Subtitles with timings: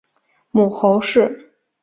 [0.49, 1.53] 母侯氏。